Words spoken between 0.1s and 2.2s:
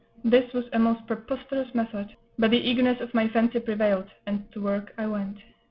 This was a most preposterous method;